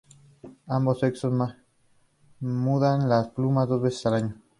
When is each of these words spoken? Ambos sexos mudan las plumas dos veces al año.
Ambos 0.65 1.01
sexos 1.01 1.31
mudan 2.39 3.07
las 3.07 3.29
plumas 3.29 3.67
dos 3.69 3.83
veces 3.83 4.03
al 4.07 4.13
año. 4.15 4.35